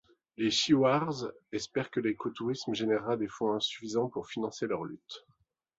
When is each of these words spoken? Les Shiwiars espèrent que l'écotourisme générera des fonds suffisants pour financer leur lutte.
Les 0.35 0.49
Shiwiars 0.49 1.27
espèrent 1.51 1.91
que 1.91 1.99
l'écotourisme 1.99 2.73
générera 2.73 3.17
des 3.17 3.27
fonds 3.27 3.59
suffisants 3.59 4.09
pour 4.09 4.25
financer 4.27 4.65
leur 4.65 4.83
lutte. 4.83 5.27